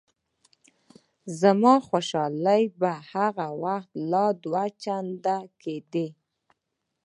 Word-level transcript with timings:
زما 1.41 1.75
خوشحالي 1.89 2.63
به 2.79 2.91
هغه 3.11 3.47
وخت 3.63 3.91
لا 4.11 4.25
دوه 4.43 4.63
چنده 4.83 5.37
کېده. 5.61 6.07